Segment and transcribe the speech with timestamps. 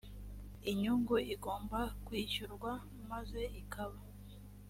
[0.71, 2.71] inyungu igomba kwishyurwa
[3.11, 3.97] maze ikaba